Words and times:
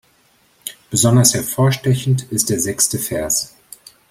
Besonders 0.89 1.35
hervorstechend 1.35 2.23
ist 2.31 2.49
der 2.49 2.59
sechste 2.59 2.97
Vers. 2.97 3.53